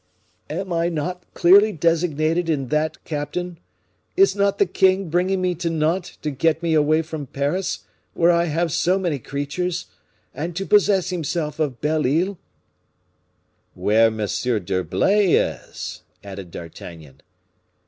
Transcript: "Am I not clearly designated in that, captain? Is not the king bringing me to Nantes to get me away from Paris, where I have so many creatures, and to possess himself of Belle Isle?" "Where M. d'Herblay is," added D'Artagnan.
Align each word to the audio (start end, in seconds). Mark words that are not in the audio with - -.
"Am 0.49 0.73
I 0.73 0.89
not 0.89 1.31
clearly 1.35 1.71
designated 1.71 2.49
in 2.49 2.69
that, 2.69 3.05
captain? 3.05 3.59
Is 4.17 4.35
not 4.35 4.57
the 4.57 4.65
king 4.65 5.09
bringing 5.09 5.39
me 5.41 5.53
to 5.53 5.69
Nantes 5.69 6.17
to 6.23 6.31
get 6.31 6.63
me 6.63 6.73
away 6.73 7.03
from 7.03 7.27
Paris, 7.27 7.83
where 8.15 8.31
I 8.31 8.45
have 8.45 8.71
so 8.71 8.97
many 8.97 9.19
creatures, 9.19 9.85
and 10.33 10.55
to 10.55 10.65
possess 10.65 11.11
himself 11.11 11.59
of 11.59 11.81
Belle 11.81 12.07
Isle?" 12.07 12.39
"Where 13.75 14.07
M. 14.07 14.17
d'Herblay 14.17 15.33
is," 15.35 16.01
added 16.23 16.49
D'Artagnan. 16.49 17.21